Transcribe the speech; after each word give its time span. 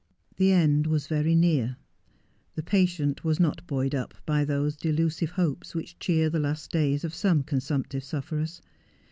The 0.37 0.51
end 0.51 0.87
was 0.87 1.05
very 1.05 1.35
near. 1.35 1.77
The 2.55 2.63
patient 2.63 3.23
was 3.23 3.39
not 3.39 3.67
buoyed 3.67 3.93
up 3.93 4.15
by 4.25 4.43
those 4.43 4.75
delusive 4.75 5.29
hopes 5.29 5.75
which 5.75 5.99
cheer 5.99 6.27
the 6.27 6.39
last 6.39 6.71
days 6.71 7.03
of 7.03 7.13
some 7.13 7.43
consumptive 7.43 8.03
sufferers. 8.03 8.63